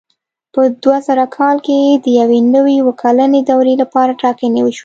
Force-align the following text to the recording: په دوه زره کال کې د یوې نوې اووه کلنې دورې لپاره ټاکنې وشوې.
په 0.53 0.61
دوه 0.83 0.97
زره 1.07 1.25
کال 1.37 1.57
کې 1.65 1.77
د 2.05 2.07
یوې 2.19 2.39
نوې 2.55 2.75
اووه 2.81 2.93
کلنې 3.01 3.41
دورې 3.49 3.73
لپاره 3.81 4.17
ټاکنې 4.21 4.61
وشوې. 4.63 4.79